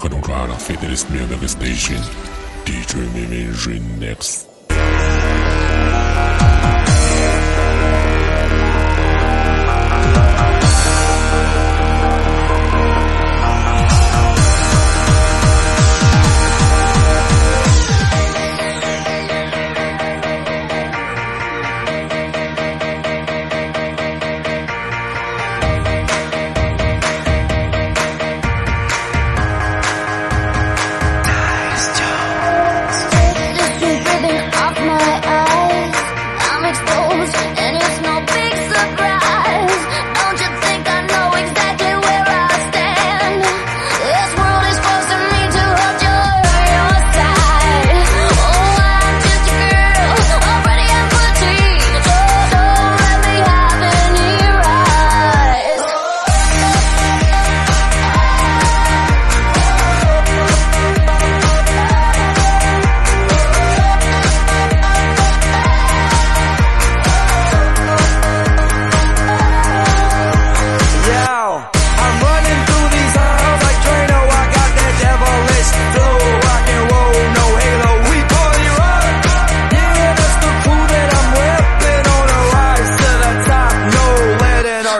[0.00, 2.00] 可能抓了 Fiddlesmith station.
[2.64, 4.49] DJ Mimi, remix。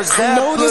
[0.01, 0.70] Mars, Come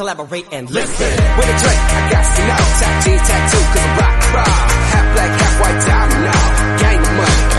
[0.00, 1.10] collaborate and listen.
[1.36, 2.56] With a drink, I got some now.
[2.80, 4.48] Tap tattoo, cause I'm rock, rock.
[4.48, 6.78] Half black, half white, diamond now.
[6.80, 7.49] Gang of money.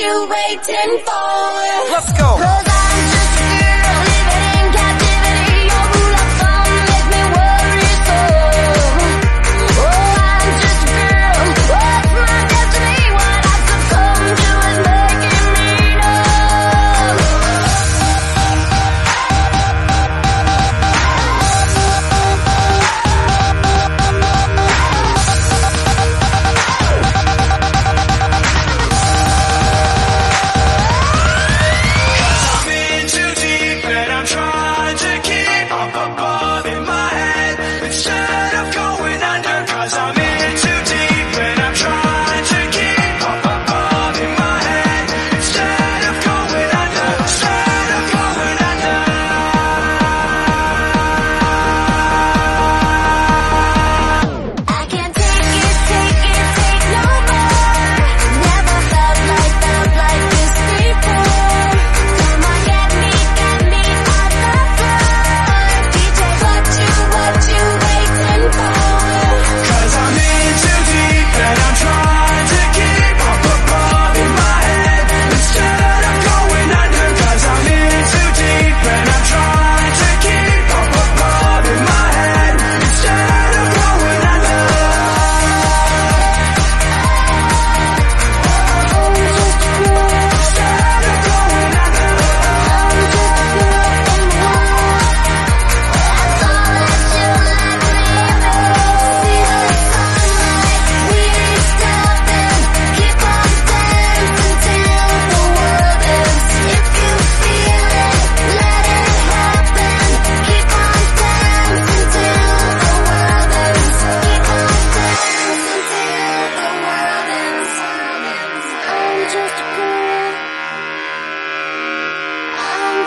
[0.00, 1.90] you waiting for?
[1.90, 2.47] Let's go.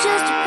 [0.03, 0.40] Just